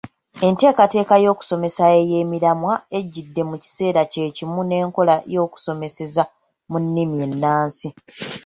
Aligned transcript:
Enteekateeka 0.45 1.15
y’okusomesa 1.25 1.83
ey’emiramwa 1.99 2.73
ejjidde 2.97 3.41
mu 3.49 3.55
kiseera 3.63 4.01
kye 4.11 4.25
kimu 4.37 4.61
n’enkola 4.65 5.15
y’okusomeseza 5.33 6.23
mu 6.69 6.77
nnimi 6.83 7.17
ennansi. 7.27 7.87